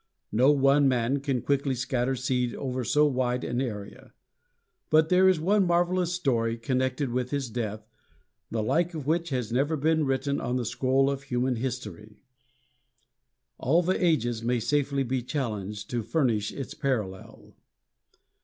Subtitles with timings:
[0.31, 4.13] No one man can quickly scatter seed over so wide an area.
[4.89, 7.87] But there is one marvelous story connected with his death,
[8.49, 12.23] the like of which has never been written on the scroll of human history.
[13.59, 17.53] All the ages may safely be challenged to furnish its parallel.